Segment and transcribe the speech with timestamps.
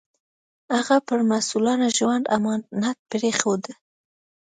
[0.77, 3.63] هغه پر مسوولانه ژوند امانت پرېښود.